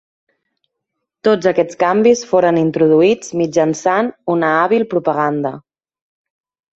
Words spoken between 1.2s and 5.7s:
Tots aquests canvis foren introduïts mitjançant una hàbil propaganda.